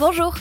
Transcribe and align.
Bonjour 0.00 0.34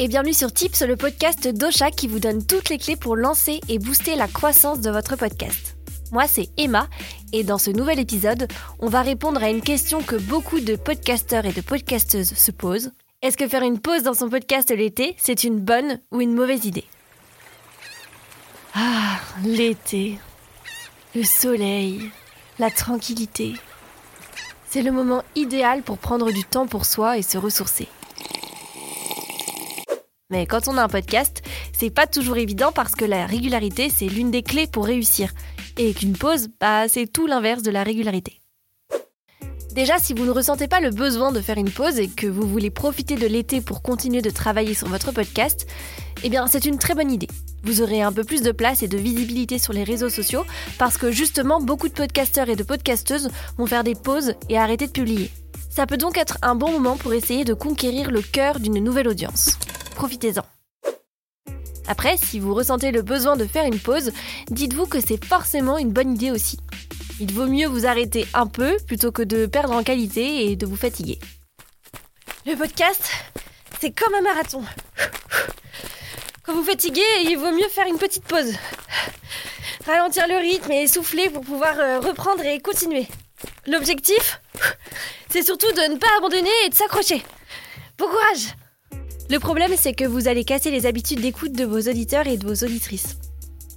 et 0.00 0.08
bienvenue 0.08 0.32
sur 0.32 0.52
Tips, 0.52 0.82
le 0.82 0.96
podcast 0.96 1.46
d'Ocha 1.46 1.92
qui 1.92 2.08
vous 2.08 2.18
donne 2.18 2.44
toutes 2.44 2.68
les 2.68 2.78
clés 2.78 2.96
pour 2.96 3.14
lancer 3.14 3.60
et 3.68 3.78
booster 3.78 4.16
la 4.16 4.26
croissance 4.26 4.80
de 4.80 4.90
votre 4.90 5.14
podcast. 5.14 5.76
Moi, 6.10 6.26
c'est 6.26 6.48
Emma 6.56 6.88
et 7.32 7.44
dans 7.44 7.58
ce 7.58 7.70
nouvel 7.70 8.00
épisode, 8.00 8.48
on 8.80 8.88
va 8.88 9.02
répondre 9.02 9.40
à 9.40 9.50
une 9.50 9.60
question 9.60 10.02
que 10.02 10.16
beaucoup 10.16 10.58
de 10.58 10.74
podcasteurs 10.74 11.46
et 11.46 11.52
de 11.52 11.60
podcasteuses 11.60 12.34
se 12.34 12.50
posent. 12.50 12.90
Est-ce 13.22 13.36
que 13.36 13.46
faire 13.46 13.62
une 13.62 13.78
pause 13.78 14.02
dans 14.02 14.14
son 14.14 14.28
podcast 14.28 14.72
l'été, 14.72 15.14
c'est 15.16 15.44
une 15.44 15.60
bonne 15.60 16.00
ou 16.10 16.20
une 16.20 16.34
mauvaise 16.34 16.64
idée? 16.64 16.84
Ah, 18.74 19.20
l'été. 19.44 20.18
Le 21.14 21.22
soleil, 21.22 22.10
la 22.58 22.72
tranquillité. 22.72 23.54
C'est 24.68 24.82
le 24.82 24.90
moment 24.90 25.22
idéal 25.36 25.82
pour 25.82 25.98
prendre 25.98 26.32
du 26.32 26.42
temps 26.42 26.66
pour 26.66 26.84
soi 26.84 27.16
et 27.16 27.22
se 27.22 27.38
ressourcer. 27.38 27.86
Mais 30.30 30.46
quand 30.46 30.68
on 30.68 30.78
a 30.78 30.82
un 30.82 30.88
podcast, 30.88 31.42
c'est 31.72 31.90
pas 31.90 32.06
toujours 32.06 32.38
évident 32.38 32.72
parce 32.72 32.94
que 32.94 33.04
la 33.04 33.26
régularité, 33.26 33.90
c'est 33.90 34.06
l'une 34.06 34.30
des 34.30 34.42
clés 34.42 34.66
pour 34.66 34.86
réussir. 34.86 35.32
Et 35.76 35.92
qu'une 35.92 36.16
pause, 36.16 36.48
bah, 36.60 36.88
c'est 36.88 37.06
tout 37.06 37.26
l'inverse 37.26 37.62
de 37.62 37.70
la 37.70 37.82
régularité. 37.82 38.40
Déjà, 39.74 39.98
si 39.98 40.14
vous 40.14 40.24
ne 40.24 40.30
ressentez 40.30 40.68
pas 40.68 40.80
le 40.80 40.90
besoin 40.90 41.32
de 41.32 41.40
faire 41.40 41.58
une 41.58 41.70
pause 41.70 41.98
et 41.98 42.08
que 42.08 42.28
vous 42.28 42.46
voulez 42.46 42.70
profiter 42.70 43.16
de 43.16 43.26
l'été 43.26 43.60
pour 43.60 43.82
continuer 43.82 44.22
de 44.22 44.30
travailler 44.30 44.72
sur 44.72 44.88
votre 44.88 45.12
podcast, 45.12 45.66
eh 46.22 46.30
bien, 46.30 46.46
c'est 46.46 46.64
une 46.64 46.78
très 46.78 46.94
bonne 46.94 47.10
idée. 47.10 47.28
Vous 47.64 47.82
aurez 47.82 48.00
un 48.00 48.12
peu 48.12 48.24
plus 48.24 48.40
de 48.40 48.52
place 48.52 48.82
et 48.82 48.88
de 48.88 48.96
visibilité 48.96 49.58
sur 49.58 49.72
les 49.72 49.84
réseaux 49.84 50.10
sociaux 50.10 50.44
parce 50.78 50.96
que 50.96 51.10
justement, 51.10 51.60
beaucoup 51.60 51.88
de 51.88 51.94
podcasteurs 51.94 52.48
et 52.48 52.56
de 52.56 52.62
podcasteuses 52.62 53.30
vont 53.58 53.66
faire 53.66 53.84
des 53.84 53.96
pauses 53.96 54.34
et 54.48 54.56
arrêter 54.56 54.86
de 54.86 54.92
publier. 54.92 55.30
Ça 55.70 55.86
peut 55.86 55.96
donc 55.96 56.16
être 56.16 56.38
un 56.40 56.54
bon 56.54 56.70
moment 56.70 56.96
pour 56.96 57.12
essayer 57.12 57.44
de 57.44 57.52
conquérir 57.52 58.12
le 58.12 58.22
cœur 58.22 58.60
d'une 58.60 58.82
nouvelle 58.82 59.08
audience 59.08 59.58
profitez-en. 59.94 60.44
Après, 61.86 62.16
si 62.16 62.40
vous 62.40 62.54
ressentez 62.54 62.92
le 62.92 63.02
besoin 63.02 63.36
de 63.36 63.44
faire 63.44 63.64
une 63.64 63.78
pause, 63.78 64.12
dites-vous 64.50 64.86
que 64.86 65.00
c'est 65.00 65.22
forcément 65.22 65.78
une 65.78 65.92
bonne 65.92 66.14
idée 66.14 66.30
aussi. 66.30 66.58
Il 67.20 67.32
vaut 67.32 67.46
mieux 67.46 67.66
vous 67.66 67.86
arrêter 67.86 68.26
un 68.34 68.46
peu 68.46 68.76
plutôt 68.86 69.12
que 69.12 69.22
de 69.22 69.46
perdre 69.46 69.74
en 69.74 69.82
qualité 69.82 70.50
et 70.50 70.56
de 70.56 70.66
vous 70.66 70.76
fatiguer. 70.76 71.18
Le 72.46 72.56
podcast, 72.56 73.10
c'est 73.80 73.92
comme 73.92 74.14
un 74.14 74.22
marathon. 74.22 74.64
Quand 76.42 76.54
vous 76.54 76.64
fatiguez, 76.64 77.02
il 77.24 77.36
vaut 77.36 77.52
mieux 77.52 77.68
faire 77.68 77.86
une 77.86 77.98
petite 77.98 78.24
pause. 78.24 78.54
Ralentir 79.86 80.26
le 80.26 80.36
rythme 80.36 80.72
et 80.72 80.86
souffler 80.86 81.28
pour 81.28 81.42
pouvoir 81.42 81.78
euh, 81.78 82.00
reprendre 82.00 82.44
et 82.44 82.60
continuer. 82.60 83.06
L'objectif, 83.66 84.40
c'est 85.28 85.42
surtout 85.42 85.70
de 85.72 85.92
ne 85.92 85.98
pas 85.98 86.06
abandonner 86.18 86.50
et 86.66 86.70
de 86.70 86.74
s'accrocher. 86.74 87.22
Bon 87.98 88.06
courage 88.06 88.54
le 89.30 89.38
problème, 89.38 89.72
c'est 89.76 89.94
que 89.94 90.04
vous 90.04 90.28
allez 90.28 90.44
casser 90.44 90.70
les 90.70 90.86
habitudes 90.86 91.20
d'écoute 91.20 91.52
de 91.52 91.64
vos 91.64 91.80
auditeurs 91.80 92.26
et 92.26 92.36
de 92.36 92.46
vos 92.46 92.64
auditrices. 92.64 93.16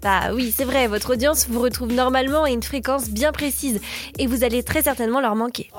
Bah 0.03 0.31
oui, 0.33 0.53
c'est 0.55 0.65
vrai, 0.65 0.87
votre 0.87 1.13
audience 1.13 1.47
vous 1.49 1.59
retrouve 1.59 1.91
normalement 1.91 2.43
à 2.43 2.51
une 2.51 2.61
fréquence 2.61 3.09
bien 3.09 3.31
précise 3.31 3.79
et 4.19 4.27
vous 4.27 4.43
allez 4.43 4.61
très 4.61 4.83
certainement 4.83 5.21
leur 5.21 5.35
manquer. 5.35 5.71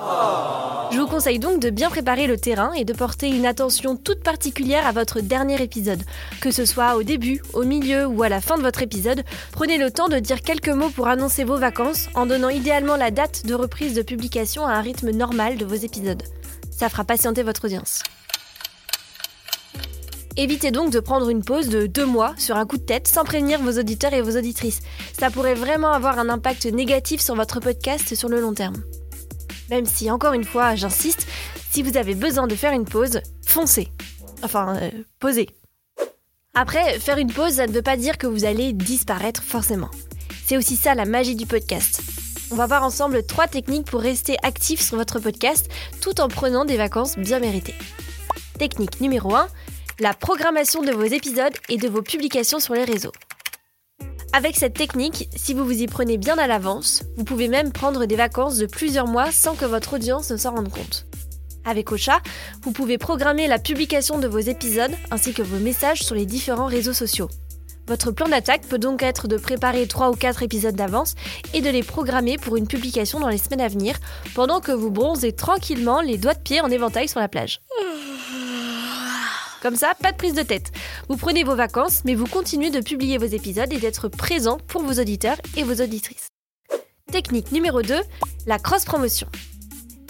Je 0.91 0.99
vous 0.99 1.07
conseille 1.07 1.39
donc 1.39 1.61
de 1.61 1.71
bien 1.71 1.91
préparer 1.91 2.27
le 2.27 2.39
terrain 2.39 2.73
et 2.73 2.85
de 2.85 2.93
porter 2.93 3.29
une 3.29 3.47
attention 3.47 3.95
toute 3.95 4.23
particulière 4.23 4.87
à 4.87 4.93
votre 4.93 5.21
dernier 5.21 5.63
épisode. 5.63 6.03
Que 6.41 6.51
ce 6.51 6.65
soit 6.65 6.97
au 6.97 7.03
début, 7.03 7.43
au 7.53 7.63
milieu 7.63 8.07
ou 8.07 8.23
à 8.23 8.29
la 8.29 8.41
fin 8.41 8.57
de 8.57 8.63
votre 8.63 8.83
épisode, 8.83 9.23
prenez 9.53 9.77
le 9.77 9.91
temps 9.91 10.09
de 10.09 10.19
dire 10.19 10.43
quelques 10.43 10.69
mots 10.69 10.91
pour 10.91 11.09
annoncer 11.09 11.45
vos 11.45 11.59
vacances 11.59 12.09
en 12.15 12.27
donnant 12.27 12.49
idéalement 12.49 12.97
la 12.97 13.11
date 13.11 13.47
de 13.47 13.55
reprise 13.55 13.95
de 13.95 14.03
publication 14.03 14.67
à 14.67 14.73
un 14.73 14.81
rythme 14.81 15.11
normal 15.11 15.59
de 15.59 15.67
vos 15.67 15.75
épisodes. 15.75 16.23
Ça 16.71 16.89
fera 16.89 17.05
patienter 17.05 17.43
votre 17.43 17.67
audience. 17.67 18.03
Évitez 20.41 20.71
donc 20.71 20.93
de 20.93 21.01
prendre 21.01 21.31
une 21.31 21.43
pause 21.43 21.69
de 21.69 21.89
deux 21.89 22.07
mois 22.07 22.33
sur 22.39 22.57
un 22.57 22.65
coup 22.65 22.77
de 22.77 22.85
tête 22.85 23.09
sans 23.09 23.25
prévenir 23.25 23.61
vos 23.61 23.77
auditeurs 23.77 24.15
et 24.15 24.23
vos 24.23 24.37
auditrices. 24.37 24.83
Ça 25.19 25.33
pourrait 25.33 25.57
vraiment 25.57 25.91
avoir 25.91 26.21
un 26.21 26.29
impact 26.29 26.67
négatif 26.67 27.21
sur 27.21 27.35
votre 27.35 27.59
podcast 27.59 28.15
sur 28.15 28.29
le 28.29 28.41
long 28.41 28.55
terme. 28.55 28.77
Même 29.69 29.85
si, 29.85 30.13
encore 30.13 30.35
une 30.35 30.45
fois, 30.45 30.77
j'insiste, 30.77 31.27
si 31.73 31.83
vous 31.83 31.97
avez 31.97 32.15
besoin 32.15 32.47
de 32.47 32.55
faire 32.55 32.73
une 32.73 32.85
pause, 32.85 33.21
foncez. 33.45 33.89
Enfin, 34.45 34.77
euh, 34.81 34.91
posez. 35.19 35.49
Après, 36.55 37.01
faire 37.01 37.19
une 37.19 37.33
pause, 37.33 37.55
ça 37.55 37.67
ne 37.67 37.73
veut 37.73 37.83
pas 37.83 37.97
dire 37.97 38.17
que 38.17 38.29
vous 38.29 38.45
allez 38.45 38.73
disparaître 38.73 39.43
forcément. 39.43 39.91
C'est 40.47 40.57
aussi 40.57 40.77
ça 40.77 40.95
la 40.95 41.05
magie 41.05 41.35
du 41.35 41.47
podcast. 41.47 42.01
On 42.53 42.55
va 42.55 42.67
voir 42.67 42.85
ensemble 42.85 43.27
trois 43.27 43.49
techniques 43.49 43.87
pour 43.87 44.03
rester 44.03 44.37
actif 44.45 44.81
sur 44.81 44.99
votre 44.99 45.19
podcast 45.19 45.69
tout 46.01 46.21
en 46.21 46.29
prenant 46.29 46.65
des 46.65 46.77
vacances 46.77 47.19
bien 47.19 47.41
méritées. 47.41 47.75
Technique 48.57 49.01
numéro 49.01 49.35
1, 49.35 49.49
la 50.01 50.15
programmation 50.15 50.83
de 50.83 50.93
vos 50.93 51.05
épisodes 51.05 51.55
et 51.69 51.77
de 51.77 51.89
vos 51.89 52.03
publications 52.03 52.61
sur 52.61 52.75
les 52.75 52.85
réseaux. 52.85 53.13
Avec 54.33 54.57
cette 54.57 54.75
technique, 54.75 55.29
si 55.35 55.55
vous 55.55 55.65
vous 55.65 55.83
y 55.83 55.87
prenez 55.89 56.19
bien 56.19 56.39
à 56.39 56.47
l'avance, 56.47 57.03
vous 57.17 57.25
pouvez 57.25 57.49
même 57.49 57.73
prendre 57.73 58.07
des 58.07 58.15
vacances 58.15 58.59
de 58.59 58.67
plusieurs 58.67 59.09
mois 59.09 59.33
sans 59.33 59.57
que 59.57 59.65
votre 59.65 59.95
audience 59.95 60.31
ne 60.31 60.37
s'en 60.37 60.55
rende 60.55 60.71
compte. 60.71 61.07
Avec 61.65 61.91
Ocha, 61.91 62.21
vous 62.63 62.71
pouvez 62.71 62.97
programmer 62.97 63.49
la 63.49 63.59
publication 63.59 64.19
de 64.19 64.29
vos 64.29 64.39
épisodes 64.39 64.95
ainsi 65.11 65.33
que 65.33 65.43
vos 65.43 65.59
messages 65.59 66.03
sur 66.03 66.15
les 66.15 66.27
différents 66.27 66.67
réseaux 66.67 66.93
sociaux. 66.93 67.29
Votre 67.89 68.13
plan 68.13 68.29
d'attaque 68.29 68.67
peut 68.69 68.79
donc 68.79 69.03
être 69.03 69.27
de 69.27 69.37
préparer 69.37 69.89
3 69.89 70.11
ou 70.11 70.15
4 70.15 70.45
épisodes 70.45 70.77
d'avance 70.77 71.15
et 71.55 71.61
de 71.61 71.71
les 71.71 71.83
programmer 71.83 72.37
pour 72.37 72.57
une 72.57 72.69
publication 72.69 73.19
dans 73.19 73.29
les 73.29 73.39
semaines 73.39 73.63
à 73.63 73.69
venir, 73.69 73.99
pendant 74.35 74.61
que 74.61 74.73
vous 74.73 74.91
bronzez 74.91 75.33
tranquillement 75.33 76.03
les 76.03 76.19
doigts 76.19 76.35
de 76.35 76.41
pied 76.41 76.61
en 76.61 76.71
éventail 76.71 77.09
sur 77.09 77.19
la 77.19 77.29
plage. 77.29 77.61
Comme 79.63 79.77
ça, 79.77 79.95
pas 80.01 80.13
de 80.13 80.17
prise 80.17 80.35
de 80.35 80.43
tête. 80.43 80.71
Vous 81.09 81.17
prenez 81.17 81.43
vos 81.43 81.57
vacances, 81.57 82.03
mais 82.05 82.15
vous 82.15 82.27
continuez 82.27 82.71
de 82.71 82.81
publier 82.81 83.19
vos 83.19 83.27
épisodes 83.27 83.73
et 83.73 83.79
d'être 83.79 84.09
présent 84.09 84.59
pour 84.69 84.83
vos 84.83 85.01
auditeurs 85.01 85.37
et 85.57 85.65
vos 85.65 85.83
auditrices. 85.83 86.29
Technique 87.11 87.51
numéro 87.51 87.83
2, 87.83 87.95
la 88.47 88.59
cross-promotion. 88.59 89.29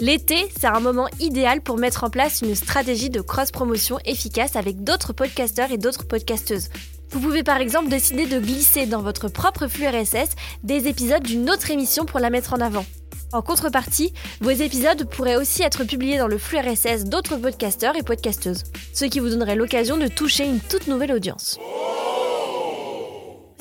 L'été, 0.01 0.47
c'est 0.57 0.67
un 0.67 0.79
moment 0.79 1.07
idéal 1.19 1.61
pour 1.61 1.77
mettre 1.77 2.03
en 2.03 2.09
place 2.09 2.41
une 2.41 2.55
stratégie 2.55 3.09
de 3.09 3.21
cross-promotion 3.21 3.99
efficace 4.05 4.55
avec 4.55 4.83
d'autres 4.83 5.13
podcasteurs 5.13 5.71
et 5.71 5.77
d'autres 5.77 6.05
podcasteuses. 6.05 6.69
Vous 7.11 7.19
pouvez 7.19 7.43
par 7.43 7.57
exemple 7.57 7.89
décider 7.89 8.27
de 8.27 8.39
glisser 8.39 8.85
dans 8.85 9.01
votre 9.01 9.29
propre 9.29 9.67
flux 9.67 9.87
RSS 9.87 10.35
des 10.63 10.87
épisodes 10.87 11.23
d'une 11.23 11.49
autre 11.49 11.71
émission 11.71 12.05
pour 12.05 12.19
la 12.19 12.29
mettre 12.29 12.53
en 12.53 12.61
avant. 12.61 12.85
En 13.31 13.43
contrepartie, 13.43 14.11
vos 14.41 14.49
épisodes 14.49 15.07
pourraient 15.07 15.35
aussi 15.35 15.61
être 15.61 15.83
publiés 15.83 16.17
dans 16.17 16.27
le 16.27 16.39
flux 16.39 16.57
RSS 16.57 17.05
d'autres 17.05 17.37
podcasteurs 17.37 17.95
et 17.95 18.01
podcasteuses, 18.01 18.63
ce 18.91 19.05
qui 19.05 19.19
vous 19.19 19.29
donnerait 19.29 19.55
l'occasion 19.55 19.97
de 19.97 20.07
toucher 20.07 20.45
une 20.45 20.59
toute 20.59 20.87
nouvelle 20.87 21.11
audience. 21.11 21.59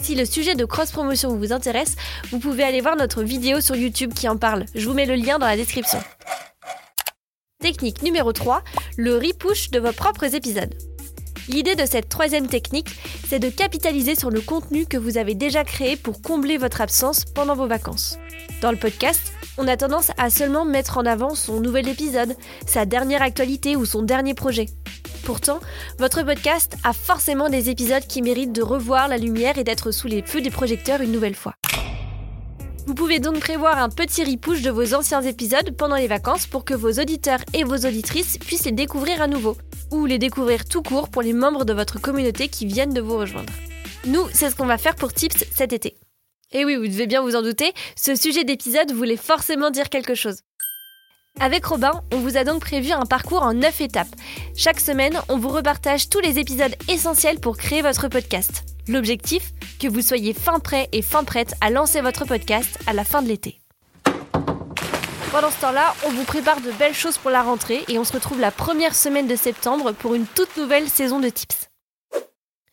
Si 0.00 0.14
le 0.14 0.24
sujet 0.24 0.54
de 0.54 0.64
cross-promotion 0.64 1.36
vous 1.36 1.52
intéresse, 1.52 1.96
vous 2.30 2.38
pouvez 2.38 2.62
aller 2.62 2.80
voir 2.80 2.96
notre 2.96 3.22
vidéo 3.22 3.60
sur 3.60 3.76
YouTube 3.76 4.14
qui 4.14 4.26
en 4.26 4.38
parle. 4.38 4.64
Je 4.74 4.88
vous 4.88 4.94
mets 4.94 5.04
le 5.04 5.16
lien 5.16 5.38
dans 5.38 5.46
la 5.46 5.56
description. 5.56 5.98
Technique 7.60 8.02
numéro 8.02 8.32
3, 8.32 8.62
le 8.96 9.16
repush 9.16 9.70
de 9.70 9.80
vos 9.80 9.92
propres 9.92 10.34
épisodes. 10.34 10.72
L'idée 11.48 11.74
de 11.74 11.84
cette 11.84 12.08
troisième 12.08 12.46
technique, 12.46 12.88
c'est 13.28 13.38
de 13.38 13.50
capitaliser 13.50 14.14
sur 14.14 14.30
le 14.30 14.40
contenu 14.40 14.86
que 14.86 14.96
vous 14.96 15.18
avez 15.18 15.34
déjà 15.34 15.64
créé 15.64 15.96
pour 15.96 16.22
combler 16.22 16.56
votre 16.56 16.80
absence 16.80 17.24
pendant 17.26 17.54
vos 17.54 17.66
vacances. 17.66 18.18
Dans 18.62 18.70
le 18.70 18.76
podcast, 18.76 19.32
on 19.58 19.68
a 19.68 19.76
tendance 19.76 20.12
à 20.16 20.30
seulement 20.30 20.64
mettre 20.64 20.98
en 20.98 21.04
avant 21.04 21.34
son 21.34 21.60
nouvel 21.60 21.88
épisode, 21.88 22.36
sa 22.66 22.86
dernière 22.86 23.22
actualité 23.22 23.76
ou 23.76 23.84
son 23.84 24.02
dernier 24.02 24.34
projet. 24.34 24.66
Pourtant, 25.24 25.60
votre 25.98 26.22
podcast 26.22 26.76
a 26.84 26.92
forcément 26.92 27.50
des 27.50 27.68
épisodes 27.68 28.06
qui 28.06 28.22
méritent 28.22 28.52
de 28.52 28.62
revoir 28.62 29.08
la 29.08 29.18
lumière 29.18 29.58
et 29.58 29.64
d'être 29.64 29.90
sous 29.90 30.06
les 30.06 30.22
feux 30.22 30.40
des 30.40 30.50
projecteurs 30.50 31.02
une 31.02 31.12
nouvelle 31.12 31.34
fois. 31.34 31.54
Vous 32.86 32.94
pouvez 32.94 33.18
donc 33.18 33.40
prévoir 33.40 33.76
un 33.76 33.90
petit 33.90 34.24
repush 34.24 34.62
de 34.62 34.70
vos 34.70 34.94
anciens 34.94 35.20
épisodes 35.20 35.76
pendant 35.76 35.96
les 35.96 36.06
vacances 36.06 36.46
pour 36.46 36.64
que 36.64 36.72
vos 36.72 36.92
auditeurs 36.92 37.40
et 37.52 37.62
vos 37.62 37.76
auditrices 37.76 38.38
puissent 38.38 38.64
les 38.64 38.72
découvrir 38.72 39.20
à 39.20 39.26
nouveau, 39.26 39.58
ou 39.90 40.06
les 40.06 40.18
découvrir 40.18 40.64
tout 40.64 40.82
court 40.82 41.10
pour 41.10 41.20
les 41.20 41.34
membres 41.34 41.66
de 41.66 41.74
votre 41.74 42.00
communauté 42.00 42.48
qui 42.48 42.64
viennent 42.64 42.94
de 42.94 43.02
vous 43.02 43.18
rejoindre. 43.18 43.52
Nous, 44.06 44.22
c'est 44.32 44.48
ce 44.48 44.56
qu'on 44.56 44.64
va 44.64 44.78
faire 44.78 44.94
pour 44.94 45.12
Tips 45.12 45.44
cet 45.52 45.74
été. 45.74 45.96
Et 46.52 46.64
oui, 46.64 46.76
vous 46.76 46.86
devez 46.86 47.06
bien 47.06 47.20
vous 47.20 47.36
en 47.36 47.42
douter, 47.42 47.72
ce 47.94 48.14
sujet 48.14 48.44
d'épisode 48.44 48.92
voulait 48.92 49.18
forcément 49.18 49.70
dire 49.70 49.90
quelque 49.90 50.14
chose. 50.14 50.38
Avec 51.40 51.66
Robin, 51.66 52.02
on 52.12 52.16
vous 52.16 52.38
a 52.38 52.44
donc 52.44 52.62
prévu 52.62 52.90
un 52.90 53.04
parcours 53.04 53.42
en 53.42 53.52
9 53.52 53.82
étapes. 53.82 54.08
Chaque 54.56 54.80
semaine, 54.80 55.20
on 55.28 55.36
vous 55.36 55.50
repartage 55.50 56.08
tous 56.08 56.20
les 56.20 56.38
épisodes 56.38 56.74
essentiels 56.88 57.38
pour 57.38 57.58
créer 57.58 57.82
votre 57.82 58.08
podcast. 58.08 58.64
L'objectif 58.88 59.52
Que 59.78 59.88
vous 59.88 60.00
soyez 60.00 60.32
fin 60.32 60.58
prêt 60.58 60.88
et 60.92 61.02
fin 61.02 61.22
prête 61.22 61.54
à 61.60 61.68
lancer 61.68 62.00
votre 62.00 62.24
podcast 62.24 62.78
à 62.86 62.94
la 62.94 63.04
fin 63.04 63.20
de 63.20 63.28
l'été. 63.28 63.60
Pendant 65.30 65.50
ce 65.50 65.60
temps-là, 65.60 65.94
on 66.06 66.10
vous 66.10 66.24
prépare 66.24 66.62
de 66.62 66.72
belles 66.72 66.94
choses 66.94 67.18
pour 67.18 67.30
la 67.30 67.42
rentrée 67.42 67.84
et 67.88 67.98
on 67.98 68.04
se 68.04 68.14
retrouve 68.14 68.40
la 68.40 68.50
première 68.50 68.94
semaine 68.94 69.26
de 69.26 69.36
septembre 69.36 69.92
pour 69.92 70.14
une 70.14 70.26
toute 70.26 70.56
nouvelle 70.56 70.88
saison 70.88 71.20
de 71.20 71.28
Tips. 71.28 71.68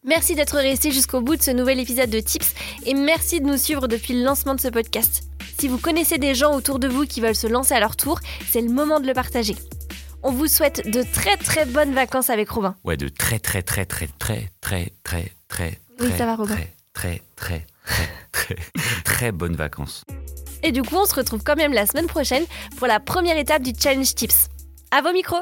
Merci 0.06 0.36
d'être 0.36 0.58
resté 0.58 0.92
jusqu'au 0.92 1.20
bout 1.22 1.36
de 1.36 1.42
ce 1.42 1.50
nouvel 1.52 1.80
épisode 1.80 2.10
de 2.12 2.20
Tips 2.20 2.54
et 2.86 2.94
merci 2.94 3.42
de 3.42 3.48
nous 3.48 3.58
suivre 3.58 3.88
depuis 3.88 4.14
le 4.14 4.24
lancement 4.24 4.54
de 4.54 4.62
ce 4.62 4.68
podcast. 4.68 5.24
Si 5.60 5.68
vous 5.68 5.80
connaissez 5.80 6.20
des 6.20 6.36
gens 6.36 6.54
autour 6.56 6.78
de 6.78 6.88
vous 6.88 7.06
qui 7.06 7.22
veulent 7.22 7.36
se 7.36 7.48
lancer 7.48 7.74
à 7.74 7.80
leur 7.80 7.96
tour, 7.96 8.20
c'est 8.52 8.62
le 8.62 8.70
moment 8.70 9.00
de 9.00 9.08
le 9.08 9.14
partager. 9.14 9.56
On 10.22 10.32
vous 10.32 10.48
souhaite 10.48 10.88
de 10.92 11.02
très 11.02 11.38
très 11.38 11.66
bonnes 11.66 11.94
vacances 11.94 12.30
avec 12.30 12.50
Robin. 12.50 12.76
Ouais, 12.84 12.98
de 12.98 13.08
très 13.08 13.40
très 13.40 13.64
très 13.64 13.86
très 13.86 14.08
très 14.20 14.52
très 14.62 14.92
très 15.04 15.32
très 15.48 15.80
Oui, 16.00 16.10
très 16.10 16.18
ça 16.18 16.26
va, 16.26 16.36
Robin. 16.36 16.56
très 16.56 16.72
très 16.94 17.22
très 17.36 17.66
très 17.86 18.08
très 18.32 18.56
très 19.04 19.32
bonnes 19.32 19.56
vacances. 19.56 20.04
Et 20.62 20.72
du 20.72 20.84
coup, 20.84 20.96
on 20.98 21.06
se 21.06 21.16
retrouve 21.16 21.42
quand 21.44 21.56
même 21.56 21.74
la 21.74 21.88
semaine 21.88 22.08
prochaine 22.08 22.44
pour 22.78 22.86
la 22.86 23.00
première 23.00 23.38
étape 23.38 23.64
du 23.64 23.72
Challenge 23.80 24.14
Tips. 24.14 24.50
À 24.92 25.02
vos 25.02 25.14
micros 25.14 25.42